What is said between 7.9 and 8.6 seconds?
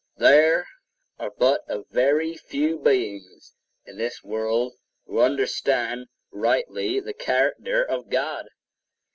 God.